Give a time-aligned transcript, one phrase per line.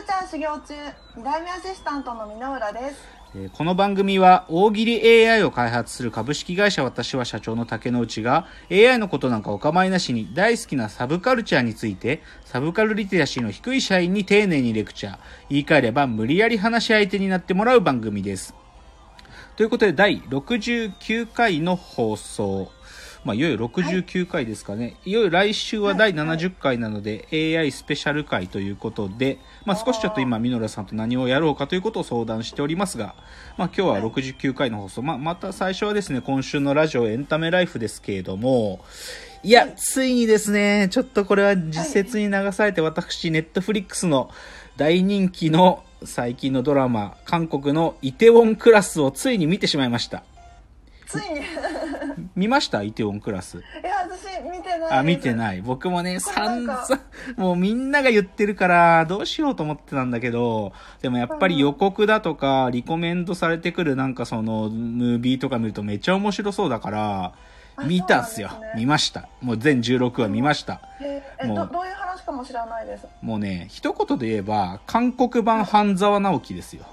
[0.00, 0.74] ルチャー修行中
[1.20, 3.50] 2代目アシスタントの箕浦です。
[3.52, 15.18] この番組は大喜利 AI を開発する株式会社私は社長の竹之内が AI のことなんかお構いなしに大好きなサブカルチャーについてサブカルリテラシーの低い社員に丁寧にレクチャー。
[15.50, 18.54] 言い換えれば無理やり話し相手になってもらう番組です。
[19.56, 22.72] ということで第69回の放送。
[23.24, 24.96] まあ、いよいよ69回ですかね。
[25.04, 33.14] いよいよ来週は第70回なので、AI スペシャル回ということで、まあ、少しちょっと今、ミノラさんと何をやろうかということを相談しておりますが、
[33.58, 35.02] まあ、今日は69回の放送。
[35.02, 38.84] まあ、また最初はですね、今週のラジオエンタメライフですけれども、
[39.42, 44.30] いや、ついにですね、ちょっとこれは実説に流されて、私、ネットフリックスの
[44.76, 50.22] 大人気の最近のドラマ、韓国のイテウォンクラスをついに見てしまいました。
[51.06, 51.42] ついにい
[52.36, 52.82] 見ました？
[52.82, 53.58] イテウォンクラス。
[53.58, 53.62] や
[54.08, 55.62] 私見てないあ、見ていない。
[55.62, 56.80] 僕もね、散々、
[57.36, 67.24] もうみんなが言ってるから、どうしようと思ってたんだけど、でもやっぱり予告だとか、リコメンドされてくるなんかその、ムービーとか見るとめっちゃ面白そうだから、
[67.76, 68.48] あ見たんすよ。
[68.48, 69.28] ね見ました。
[69.40, 70.80] もう全16話見ました。
[71.00, 76.84] ええもうどどういう話かも知らないですもうね、一言で言えば、韓国版半沢直樹ですよ。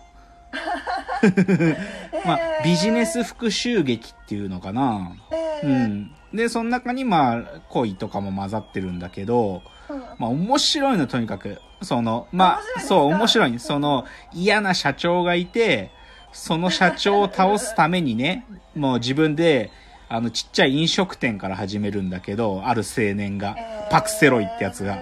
[2.26, 5.14] まあ、ビジネス復讐劇っていうのかな。
[5.32, 6.12] えーうん。
[6.34, 11.62] で、その中にまあ、恋とかも混ざってるんだけど、うんまあ面白いのとにかく。
[11.82, 13.60] その、まあ、そう、面白い。
[13.60, 15.92] その、嫌な社長がいて、
[16.34, 19.72] その社長を倒すためにね、もう自分で、
[20.10, 25.00] あの、ちっちゃい飲食店から始めるんだけど、ある青年が、えーパクセロイってやつが。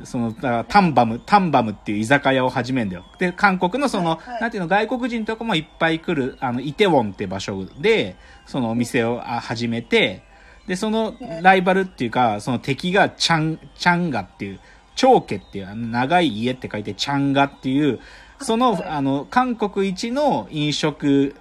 [0.00, 3.04] えその、タンバム、タンバムっていう居酒屋を始めるんだよ。
[3.18, 10.22] で、韓国のその、はいはいなんていうの、外国人とかもいっぱい来る、あの、イテウォンって場所で、そのお店をあ始めて、
[10.66, 14.60] で、そのライバルっていうか、その敵がチャン、チャンガっていう、
[14.96, 18.00] 長家っていう、あの長い家って書いてチャンガっていう、
[18.40, 21.34] その、あの、韓国一の飲食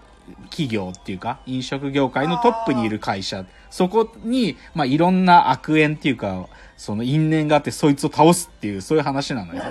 [0.50, 3.46] 企業っていうか、飲食業界のトップにいる会社。
[3.70, 6.48] そこに、まあ、いろんな悪縁っていうか、
[6.78, 9.62] その因縁があって、そいつを倒すっていう、そういう話なのよ。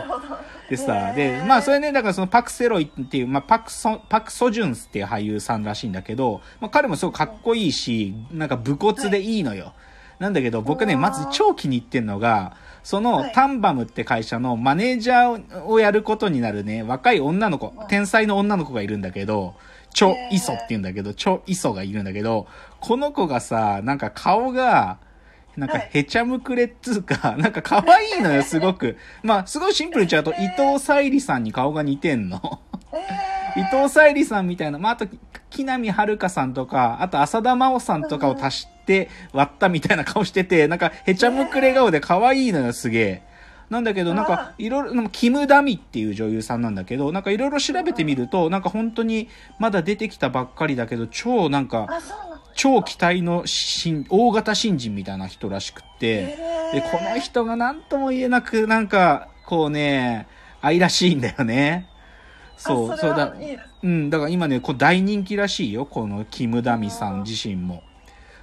[0.68, 9.72] でさ、へで、ーまあ、それね、だからそのパクセロイっていう、まあ、パクソ、パクソジュンスっていう俳優さんらしいんだけど、まあ、彼もすごくかっこいいし、なんか武骨でいいのよ。
[10.18, 19.54] なんだけど、僕ね、まず超気に入ってんのが、そのはいタンバムって会社のマネージャーをやることになるね、若い女の子、天才の女の子がいるんだけど、
[19.92, 22.46] チョ・イソって言うんだけど、チョ・イソがいるんだけど、
[22.80, 24.98] この子がさ、なんか顔が、
[25.56, 28.96] なんかはいへちゃむくれっつうか、 なんか可愛いのよ、すごく。
[29.22, 32.60] まあ、すごいシンプルに言っちゃうと、伊藤沙莉さんに顔が似てんの。
[33.56, 35.06] え伊藤沙莉さんみたいな、まあ、あと、
[35.50, 43.22] 木南遥さんとか、あと浅田真央さんとかを足して割ったみたいな顔してて、なんか、へちゃむくれ顔で可愛いのよ、すげえ。
[43.72, 49.28] なんだけど、なんか、いろいろ、キム・ダミっていう女優さんなんだけど、なんかいろいろ調べてみると、なんか本当に、
[49.58, 51.88] まだ出てきたばっかりだけど、超なんか、
[52.54, 56.38] 超期待の新、大型新人みたいな人らしくって、
[56.74, 60.28] で、この人が何とも言えなく、なんか、こうね、
[60.60, 61.88] 愛らしいんだよね。
[62.58, 63.34] そう、あそうだ。
[63.82, 67.82] うん、だから今ね、こう大人気らしいよ、このキム・ダミさん自身も。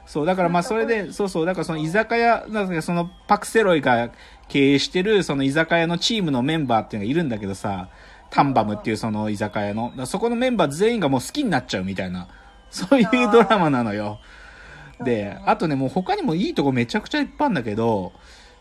[0.10, 4.10] そう、だからまあそれで、そうそう、だからその居酒屋、だからそのパクセロイが
[4.48, 7.90] 経営してるその居酒屋のチームのメンバーっていうのがいるんだけどさ、
[8.32, 12.28] タンバムっていうその居酒屋の、そこのメンバー全員がもう好きになっちゃうみたいな、
[12.72, 14.20] そういうドラマなのよ。
[15.00, 18.12] で、あとね、もう他にもいいとこめちゃくちゃいっぱいあるんだけど、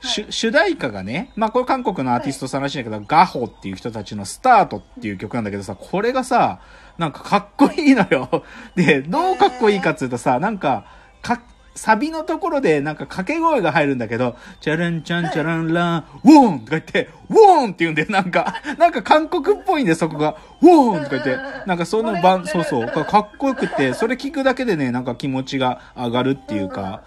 [0.03, 6.61] 主主題歌がね、まあこれ韓国のアーティストさんらしいんだけど、ガホっていう人たちのスタートっていう曲なんだけどさ、これがさ、
[6.99, 8.45] なんかかっこいいのよ。
[8.77, 10.85] で、どうかっこいいかっていうとさ、なんか、
[11.23, 11.41] か、
[11.75, 27.03] サビのところでなんか掛け声が入るんだけど、チャランチャンチャランラン、ウォーンとか言って、ウォーンって言うんで、なんか、なんか韓国っぽいんで、そこが、ウォーンとか言って、なんかその番、そうそう、かかっこよくて、それ聞くだけでね、なんか気持ちが上がるっていうか、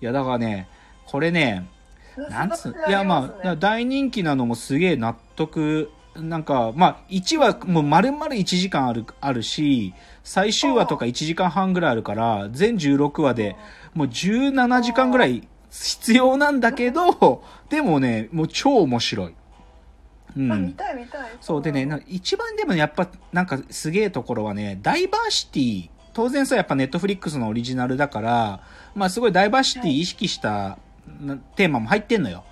[0.00, 0.68] いや、だからね、
[1.06, 1.66] これね、
[2.30, 5.90] なんつう、いやまあ、大人気なのもすげえ納得、
[6.20, 13.56] なんか、まあ、1話、もう丸々1時間ある、あるし、最終話とか1時間半ぐらいあるから、全16話で、
[13.94, 19.34] もう17時間ぐらい必要なんだけど、でもね、もう超面白い。
[20.36, 20.52] うん。
[20.52, 25.90] あ見たい見たいそうでね、な一番でもやっぱなんかすげえところはね、ダイバーシティ。
[26.12, 28.60] 当然さ、やっぱネットフリックスのオリジナルだから、
[28.94, 30.78] まあすごいダイバーシティ意識した
[31.20, 32.44] なテーマも入ってんのよ。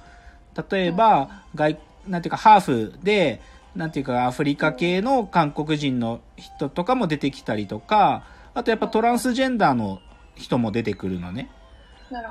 [0.71, 3.41] 例えば、外、なんていうか、ハーフで、
[3.75, 8.25] なんていうか、アフリカ系の韓国人の人とかも出てきたりとか、
[8.55, 10.01] あとやっぱトランスジェンダーの
[10.37, 11.51] 人も出てくるのね。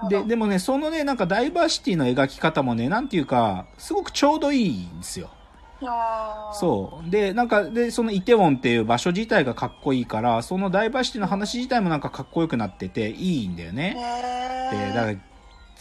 [0.10, 5.30] で、でもね、そのね、なんかダイバーシティの描き方もね、なんていうか、すごくちょうどいいんですよ。
[6.54, 7.10] そう。
[7.10, 13.98] で、なんか、で、そのイテウォンっていう場所自体がかっこいいから、そのダイバーシティの話自体もなんかかっこよくなってて、いいんだよね。
[14.72, 15.18] で、だから、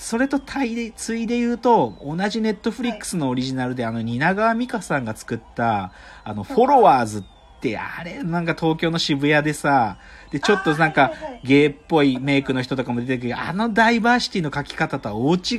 [0.03, 5.93] それと対で、ついで言うと、同じネットフリックスのオリジナルで、あの、蜷川美香さんが作った、
[6.25, 7.25] あの、フォロワーズっ
[7.61, 9.99] て、あれ、なんか東京の渋谷でさ、
[10.33, 11.13] で、ちょっとなんか
[11.45, 15.59] ゲイっぽいメイクの人とかも出てくるあのダイバーシティの書き方とは大違い。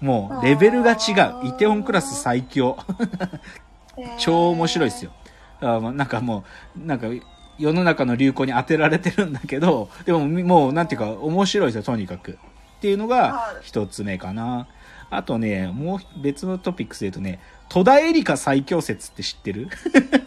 [0.00, 1.12] もう、レベルが違
[1.44, 1.46] う。
[1.46, 2.76] イテウォンクラス最強。
[4.18, 5.12] 超面白いですよ。
[5.60, 6.44] あなんかも
[6.76, 7.06] う、なんか、
[7.56, 12.36] 世の中の流行に当てられてるんだけど、でももう、なんていうか、面白いですよ、とにかく。
[12.84, 14.66] っていうのがはい、一つ目かな。
[15.08, 17.40] あとね、もう別のトピックスで言うとね、
[17.70, 19.68] 戸田恵梨香最強説って知ってる？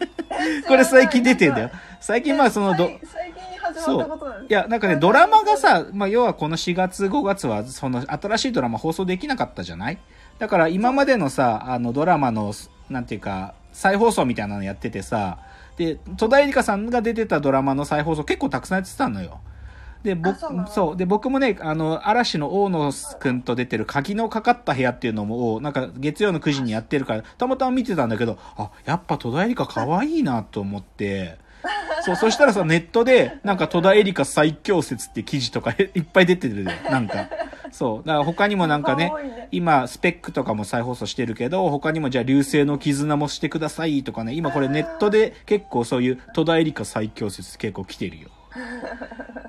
[0.66, 1.70] これ最近出てんだよ。
[2.00, 9.98] 最近まあそのど、最最近に始まったことなんですいや、なんかね、ドラマがさ、まあ、要はこの4月、5月は、その、新しいドラマ放送できなかったじゃない？
[10.40, 12.52] だから、今までのさ、あの、ドラマの、
[12.90, 15.38] なんていうか、再放送みたいなのやっててさ、
[15.76, 19.38] で、戸田恵梨香さんが出てたドラマの再放送結構たくさんやってたのよ。
[20.02, 20.38] で、僕、
[20.70, 20.96] そう。
[20.96, 31.38] で、僕もね、あの、嵐の大野くんと出てる鍵のかかった部屋っていうのも、なんか月曜の9時にやってるから、たまたま見てたんだけど、あ、やっぱ戸田恵梨香可愛いなと思って、
[32.02, 36.70] そう、そしたらさ、ネットで、なんか戸田恵梨香最強説って記事とか いっぱい出てるよ。
[36.90, 37.28] なんか。
[37.70, 38.06] そう。
[38.06, 48.28] だから他にもなんかねね、今、スペックとかも再放送してるけど、他にもじゃあ、流星の絆もしてくださいとかね、今これネットで結構そういう戸田恵梨香最強説結構来てるよ。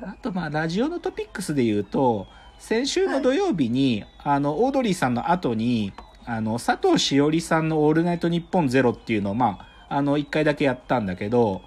[0.03, 2.27] あとまあ、ラジオのトピックスで言うと、
[2.59, 5.93] 先週の土曜日に、あの、オードリーさんの後に、
[6.25, 11.61] あの、佐藤しおりさんのオールナイトニッポンゼロっていうのを、まあ、あの、一回だけやったんだけど、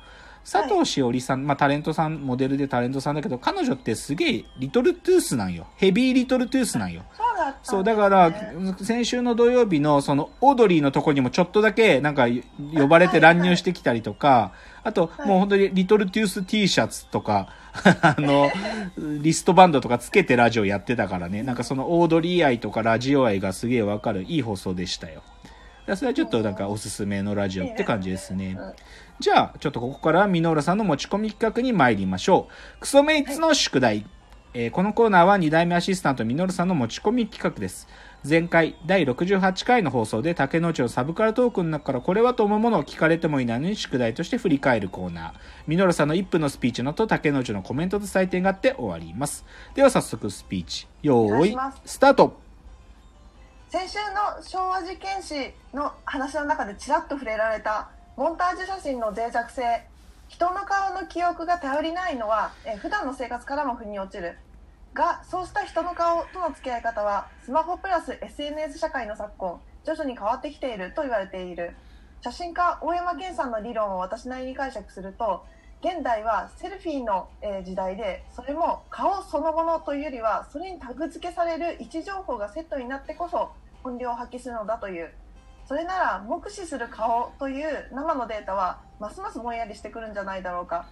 [0.44, 5.66] 佐藤しおりさん、まあタレントさん、モデルでタレントさんだけど、彼女ってすげえリトルトゥースなんよ。
[5.76, 7.02] ヘビーリトルトゥースなんよ。
[7.62, 12.26] そうだったんですねそう、だから、先週の土曜日の、その、オードリーのとこにもちょっとだけ、なんか、
[12.74, 14.52] 呼ばれて乱入してきたりとか、
[14.84, 17.48] あと、はいもう本当に、リトルトゥース T シャツとか、
[18.02, 18.50] あの、
[18.96, 25.22] リストバンドとかつけてラジオやってたからね、なんかその、オードリー愛とかラジオ愛がすげえわかる、いい放送でしたよ。
[25.96, 28.56] それはちょっとなんかおすすめのラジオって感じですね。
[28.58, 28.74] うん
[29.22, 32.80] じゃあ、ちょっとここからはミノーラさんの持ち込み企画に参りましょう。
[32.80, 34.04] クソメイツの宿題。
[34.54, 37.88] えーこのコーナーは2代目アシスタントミノルさんの持ち込み企画です。
[38.28, 45.32] 前回、第68回の放送で竹之内のサブカルトークの中からこれはと思うものを聞かれてもいないのに宿題として振り返るコーナー。
[45.66, 49.46] ミノルさんの1分のスピーチのと竹之内のコメントと採点があって終わります。
[49.74, 50.86] では早速スピーチ。
[51.02, 51.56] よーい
[51.86, 52.38] スタート
[53.70, 57.88] 先週の昭和事件史の話の中でちらっと触れられた
[58.18, 59.62] モンタージュ写真の脆弱性
[60.32, 64.38] 人の顔の記憶が頼りないのはえー普段の生活からも腑に落ちる。
[64.94, 71.76] がそうした人の顔との付き合い方はスマホプラス SNS 社会の昨今徐々に変わってきていると言われている。
[72.22, 75.44] 写真家大山健さんの理論を私なりに解釈すると
[75.82, 77.28] 現代はセルフィーの、
[77.64, 83.50] 時代でそれも顔そのものというよりはそれにタグ付けされる位置情報がセットになってこそ
[83.82, 85.12] 本領を発揮するのだという。
[85.72, 90.86] それなら目視する顔という生のデータはますますぼんやりしてくるんじゃないだろうか。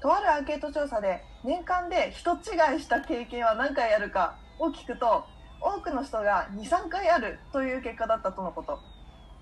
[0.00, 5.22] とあるアンケート調査で年間で人違いした経験は何回あるかを聞くと
[5.60, 8.80] 多くの人が23回あるという結果だったとのこと。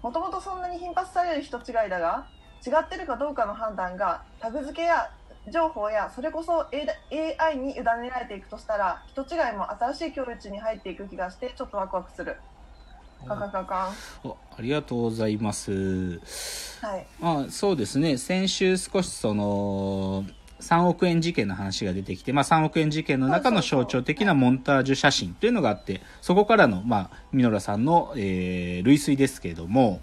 [0.02, 2.26] もともとそんなに頻発される人違いだが
[2.66, 5.11] 違ってるかどうかの判断がタグ付けや
[5.50, 12.37] 情報やそれこそ AI に委ねられていくとしたら人違いも新しい境地に入っていく気がしてちょっとワクワクする。
[13.26, 13.93] カンカンカンカ
[14.25, 15.71] ありがとうございます。
[16.81, 18.19] はいまあ、そうですね。
[18.19, 20.25] 先週少しその、
[20.61, 30.00] 3億円事件の話が出てきて、まあ3億円事件の中の象徴的なモンタージュ写真というのがあって、そこからの、まあ、ミノラさんの、えー、類推ですけれども、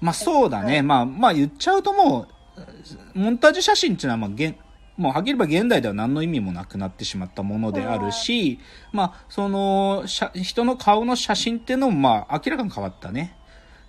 [0.00, 0.82] まあそうだね。
[0.82, 4.56] まあ、まあ言っちゃうともう、モンタージュ写真っていうのは、まあ、現、
[4.96, 8.60] もうはっきり言えば現代では何の意味もなくなってしまったものであるし、
[8.92, 13.36] まあ、その、写人の顔の写真っていうのも、まあ、明らかに変わったね。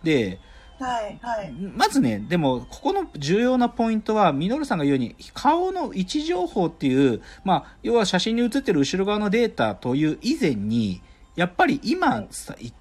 [0.04, 0.40] で、
[0.80, 11.02] はいはいまずね、でも、ここの重要なポイントは、ミノルさんが言うように、顔の位置情報っていう、まあ、要は写真に写ってる後ろ側のデータという以前に、
[11.36, 12.26] やっぱり今、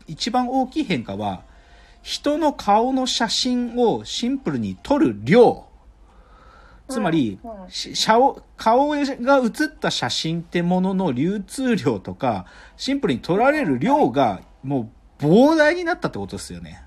[0.07, 1.43] 一番大きい変化は、
[2.03, 5.67] 人の顔の写真をシンプルに撮る量。
[6.89, 7.39] つまり、
[8.05, 16.83] 顔顔が写った写真ってものの流通量とか、シンプルに取られる量がもう膨大になったってことですよね。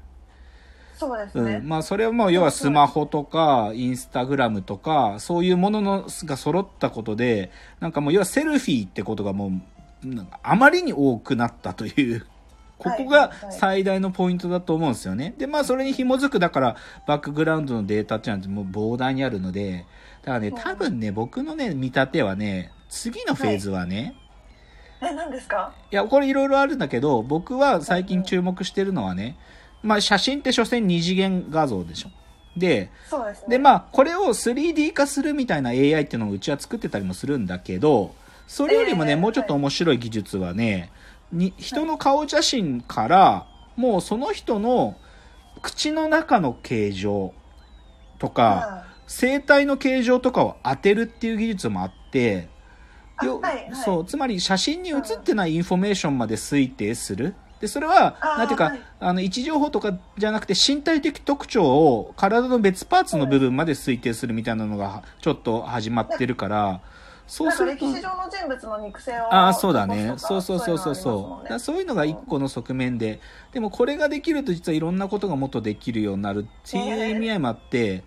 [0.97, 1.55] そうですね。
[1.55, 1.67] うん。
[1.67, 9.51] まあそれはもう要はスマホとか、インスタグラムとか、そういうもののが揃ったことで、なんかもう要はセルフィーってことがもう、
[10.43, 12.25] あまりに多くなったという。
[12.77, 15.33] ここが最大のポイントだと思うんですよね。
[15.37, 16.75] で、まあそれに紐づく、だから
[17.07, 19.85] バックグラウンドのデータっていうのはもう膨大にあるので、
[20.21, 24.15] だからね、うん多分ね、僕のね、見立てはね、次のフェーズはね、
[25.01, 25.73] え、何ですか？
[25.91, 29.37] いや、これいろいろあるんだけど、僕は最近注目してるのはね、
[29.83, 32.09] まあ写真って所詮二次元画像でしょ。
[32.55, 33.47] で、ですね。
[33.49, 38.15] で、まあ、これを 3D 化するみたいな AI っていうのをうちは作ってたりもするんだけど、
[38.47, 40.89] それよりもね、えーもうちょっと面白い技術はね、
[41.31, 44.97] に人の顔写真から、もうその人の
[45.61, 47.33] 口の中の形状
[48.19, 52.49] とか、声帯の形状とかを当てるっていう技術もあって、
[53.23, 53.75] よあはいはい。
[53.75, 57.35] そう、つまり写真に写ってないインフォメーションまで推定する。
[57.59, 58.81] で、それは、なんていうか、はい。
[58.99, 66.81] あの、位置情報とかじゃなくて身体的特徴を体の別パーツの部分まで推定するみたいなのがちょっと始まってるから、
[67.27, 70.13] そうすると、歴史上の人物の肉声をああ、そうだね。
[70.17, 71.59] そうそうそうそういそう。
[71.59, 73.19] そういうのが一個の側面で、
[73.51, 78.03] でもこれができると実はいろんなことがもっとできるようになるっていう意味合いもあって、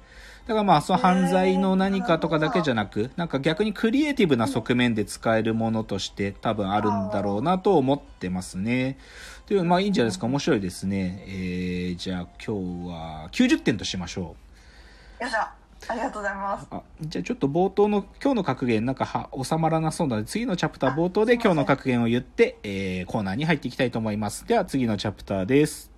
[0.46, 8.98] だからまあその犯罪の何かとかだけじゃなく、なんか逆にクリエイティブな側面で使えるものとして多分あるんだろうなと思ってますね。
[9.46, 10.26] という、まあいいんじゃないですか？
[10.26, 11.24] 面白いですね。
[11.28, 14.34] えー、じゃあ今日は90点としましょ
[15.20, 15.22] う。
[15.22, 15.52] よっしゃ
[15.88, 16.68] ありがとうございます。
[17.02, 24.46] じゃあちょっと冒頭の今日の格言なんかは収まらなそうなので次のチャプター冒頭で今日の格言を言って、えーコーナーに入っていきたいと思います。
[24.46, 25.89] では次のチャプターです。